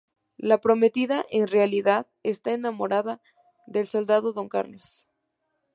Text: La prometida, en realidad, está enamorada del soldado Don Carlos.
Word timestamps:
La 0.39 0.57
prometida, 0.59 1.27
en 1.29 1.47
realidad, 1.47 2.07
está 2.23 2.53
enamorada 2.53 3.21
del 3.67 3.85
soldado 3.85 4.33
Don 4.33 4.49
Carlos. 4.49 5.05